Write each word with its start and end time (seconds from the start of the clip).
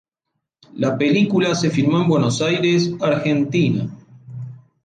La 0.73 0.97
película 0.97 1.53
se 1.53 1.69
filmó 1.69 2.01
en 2.01 2.07
Buenos 2.07 2.41
Aires, 2.41 2.91
Argentina. 3.01 3.87